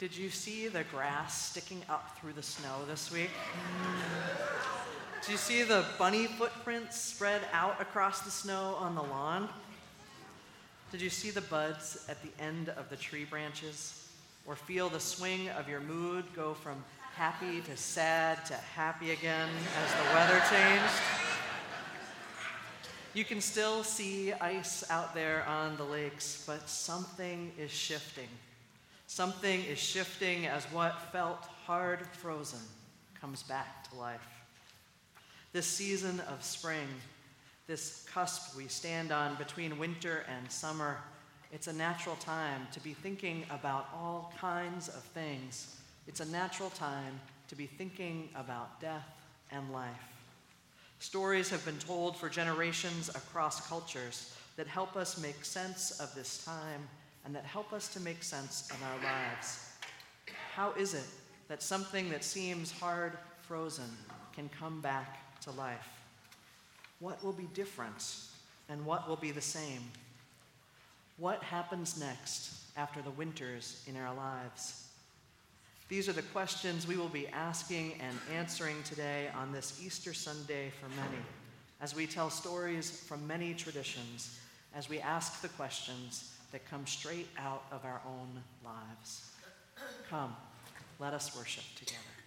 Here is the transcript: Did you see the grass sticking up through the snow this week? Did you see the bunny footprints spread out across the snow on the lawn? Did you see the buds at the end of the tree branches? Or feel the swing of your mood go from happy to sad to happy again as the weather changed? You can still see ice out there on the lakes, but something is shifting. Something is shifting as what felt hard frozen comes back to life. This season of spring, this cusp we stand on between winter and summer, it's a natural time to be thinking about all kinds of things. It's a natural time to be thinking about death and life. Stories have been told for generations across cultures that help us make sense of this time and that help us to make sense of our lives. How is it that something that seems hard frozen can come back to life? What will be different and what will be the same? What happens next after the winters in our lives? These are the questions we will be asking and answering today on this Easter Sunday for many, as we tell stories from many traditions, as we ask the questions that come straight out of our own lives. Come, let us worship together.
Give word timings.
Did 0.00 0.16
you 0.16 0.30
see 0.30 0.66
the 0.66 0.84
grass 0.84 1.50
sticking 1.50 1.82
up 1.90 2.16
through 2.18 2.32
the 2.32 2.42
snow 2.42 2.86
this 2.88 3.12
week? 3.12 3.28
Did 5.20 5.32
you 5.32 5.36
see 5.36 5.62
the 5.62 5.84
bunny 5.98 6.26
footprints 6.26 6.98
spread 6.98 7.42
out 7.52 7.78
across 7.82 8.20
the 8.20 8.30
snow 8.30 8.76
on 8.78 8.94
the 8.94 9.02
lawn? 9.02 9.46
Did 10.90 11.02
you 11.02 11.10
see 11.10 11.28
the 11.28 11.42
buds 11.42 12.06
at 12.08 12.16
the 12.22 12.30
end 12.42 12.70
of 12.70 12.88
the 12.88 12.96
tree 12.96 13.26
branches? 13.26 14.08
Or 14.46 14.56
feel 14.56 14.88
the 14.88 14.98
swing 14.98 15.50
of 15.50 15.68
your 15.68 15.80
mood 15.80 16.24
go 16.34 16.54
from 16.54 16.82
happy 17.12 17.60
to 17.60 17.76
sad 17.76 18.46
to 18.46 18.54
happy 18.54 19.10
again 19.10 19.50
as 19.84 19.92
the 19.92 20.14
weather 20.14 20.42
changed? 20.48 20.94
You 23.12 23.26
can 23.26 23.42
still 23.42 23.84
see 23.84 24.32
ice 24.32 24.82
out 24.90 25.14
there 25.14 25.44
on 25.46 25.76
the 25.76 25.84
lakes, 25.84 26.42
but 26.46 26.70
something 26.70 27.52
is 27.58 27.70
shifting. 27.70 28.28
Something 29.10 29.64
is 29.64 29.76
shifting 29.76 30.46
as 30.46 30.62
what 30.66 31.10
felt 31.10 31.44
hard 31.66 32.06
frozen 32.12 32.60
comes 33.20 33.42
back 33.42 33.90
to 33.90 33.96
life. 33.96 34.44
This 35.52 35.66
season 35.66 36.20
of 36.32 36.44
spring, 36.44 36.86
this 37.66 38.06
cusp 38.14 38.56
we 38.56 38.68
stand 38.68 39.10
on 39.10 39.34
between 39.34 39.80
winter 39.80 40.24
and 40.28 40.48
summer, 40.48 40.96
it's 41.52 41.66
a 41.66 41.72
natural 41.72 42.14
time 42.20 42.68
to 42.70 42.78
be 42.78 42.94
thinking 42.94 43.44
about 43.50 43.88
all 43.92 44.32
kinds 44.40 44.86
of 44.86 45.02
things. 45.02 45.74
It's 46.06 46.20
a 46.20 46.30
natural 46.30 46.70
time 46.70 47.18
to 47.48 47.56
be 47.56 47.66
thinking 47.66 48.28
about 48.36 48.80
death 48.80 49.08
and 49.50 49.72
life. 49.72 49.90
Stories 51.00 51.50
have 51.50 51.64
been 51.64 51.78
told 51.78 52.16
for 52.16 52.28
generations 52.28 53.08
across 53.08 53.66
cultures 53.66 54.36
that 54.54 54.68
help 54.68 54.94
us 54.94 55.20
make 55.20 55.44
sense 55.44 55.98
of 55.98 56.14
this 56.14 56.44
time 56.44 56.88
and 57.24 57.34
that 57.34 57.44
help 57.44 57.72
us 57.72 57.88
to 57.88 58.00
make 58.00 58.22
sense 58.22 58.68
of 58.70 58.82
our 58.82 59.04
lives. 59.04 59.70
How 60.54 60.72
is 60.72 60.94
it 60.94 61.06
that 61.48 61.62
something 61.62 62.10
that 62.10 62.24
seems 62.24 62.70
hard 62.70 63.18
frozen 63.42 63.90
can 64.34 64.48
come 64.48 64.80
back 64.80 65.40
to 65.42 65.50
life? 65.52 65.88
What 66.98 67.22
will 67.24 67.32
be 67.32 67.48
different 67.54 68.14
and 68.68 68.84
what 68.84 69.08
will 69.08 69.16
be 69.16 69.30
the 69.30 69.40
same? 69.40 69.82
What 71.18 71.42
happens 71.42 71.98
next 71.98 72.54
after 72.76 73.02
the 73.02 73.10
winters 73.10 73.82
in 73.86 73.96
our 73.96 74.14
lives? 74.14 74.86
These 75.88 76.08
are 76.08 76.12
the 76.12 76.22
questions 76.22 76.86
we 76.86 76.96
will 76.96 77.08
be 77.08 77.26
asking 77.28 77.94
and 78.00 78.16
answering 78.32 78.76
today 78.84 79.28
on 79.34 79.50
this 79.50 79.80
Easter 79.84 80.14
Sunday 80.14 80.70
for 80.80 80.88
many, 80.90 81.22
as 81.80 81.96
we 81.96 82.06
tell 82.06 82.30
stories 82.30 82.90
from 82.90 83.26
many 83.26 83.54
traditions, 83.54 84.38
as 84.74 84.88
we 84.88 85.00
ask 85.00 85.42
the 85.42 85.48
questions 85.48 86.36
that 86.52 86.68
come 86.68 86.86
straight 86.86 87.28
out 87.38 87.64
of 87.70 87.84
our 87.84 88.00
own 88.06 88.42
lives. 88.64 89.30
Come, 90.08 90.34
let 90.98 91.14
us 91.14 91.36
worship 91.36 91.64
together. 91.76 92.19